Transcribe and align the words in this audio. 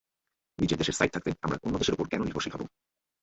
নিজের 0.59 0.77
দেশের 0.77 0.97
সাইট 0.97 1.11
থাকতে 1.13 1.29
আমরা 1.41 1.57
অন্য 1.63 1.75
দেশের 1.77 1.95
ওপর 1.95 2.09
কেন 2.09 2.21
নির্ভরশীল 2.23 2.53
হব। 2.53 2.61